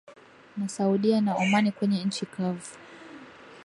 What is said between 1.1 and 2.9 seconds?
na Omani kwenye nchi kavu